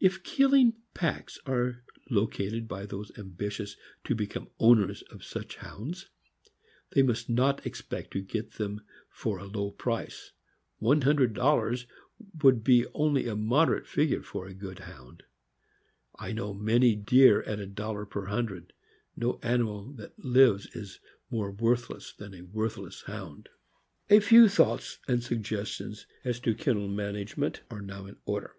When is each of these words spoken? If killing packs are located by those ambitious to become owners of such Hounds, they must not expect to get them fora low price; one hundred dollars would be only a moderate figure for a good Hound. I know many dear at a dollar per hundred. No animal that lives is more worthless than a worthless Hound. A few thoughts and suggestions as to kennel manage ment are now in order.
If 0.00 0.22
killing 0.22 0.74
packs 0.94 1.38
are 1.44 1.84
located 2.08 2.68
by 2.68 2.86
those 2.86 3.12
ambitious 3.18 3.76
to 4.04 4.14
become 4.14 4.48
owners 4.58 5.02
of 5.10 5.24
such 5.24 5.56
Hounds, 5.56 6.08
they 6.92 7.02
must 7.02 7.28
not 7.28 7.66
expect 7.66 8.12
to 8.12 8.22
get 8.22 8.52
them 8.52 8.80
fora 9.10 9.44
low 9.44 9.72
price; 9.72 10.32
one 10.78 11.02
hundred 11.02 11.34
dollars 11.34 11.86
would 12.42 12.64
be 12.64 12.86
only 12.94 13.26
a 13.26 13.36
moderate 13.36 13.86
figure 13.88 14.22
for 14.22 14.46
a 14.46 14.54
good 14.54 14.78
Hound. 14.78 15.24
I 16.14 16.32
know 16.32 16.54
many 16.54 16.94
dear 16.94 17.42
at 17.42 17.58
a 17.58 17.66
dollar 17.66 18.06
per 18.06 18.26
hundred. 18.26 18.72
No 19.16 19.38
animal 19.42 19.92
that 19.94 20.16
lives 20.18 20.66
is 20.76 21.00
more 21.28 21.50
worthless 21.50 22.12
than 22.14 22.32
a 22.34 22.42
worthless 22.42 23.02
Hound. 23.02 23.48
A 24.08 24.20
few 24.20 24.48
thoughts 24.48 24.98
and 25.08 25.22
suggestions 25.22 26.06
as 26.24 26.38
to 26.40 26.54
kennel 26.54 26.88
manage 26.88 27.36
ment 27.36 27.62
are 27.68 27.82
now 27.82 28.06
in 28.06 28.16
order. 28.24 28.54